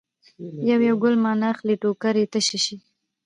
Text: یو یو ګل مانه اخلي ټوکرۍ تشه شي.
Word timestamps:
یو 0.69 0.79
یو 0.89 0.95
ګل 1.03 1.15
مانه 1.23 1.45
اخلي 1.53 1.75
ټوکرۍ 1.81 2.25
تشه 2.31 2.57
شي. 2.65 2.75